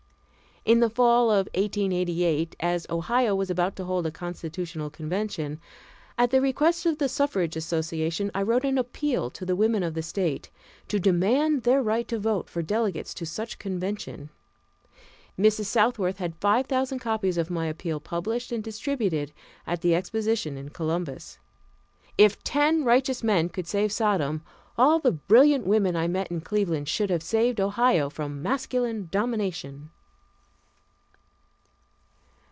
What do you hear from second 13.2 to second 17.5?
such convention. Mrs. Southworth had five thousand copies of